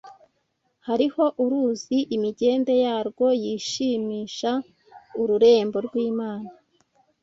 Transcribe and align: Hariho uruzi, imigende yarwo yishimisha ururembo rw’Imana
Hariho 0.87 1.23
uruzi, 1.43 1.97
imigende 2.15 2.73
yarwo 2.85 3.27
yishimisha 3.43 4.51
ururembo 5.21 5.77
rw’Imana 5.85 6.49